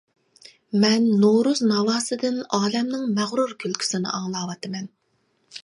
[0.83, 4.93] مەن نورۇز ناۋاسىدىن ئالەمنىڭ مەغرۇر كۈلكىسىنى ئاڭلاۋاتىمەن.